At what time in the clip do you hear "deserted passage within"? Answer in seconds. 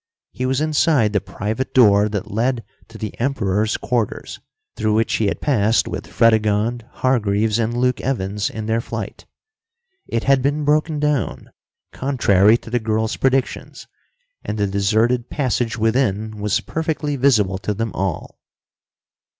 14.65-16.39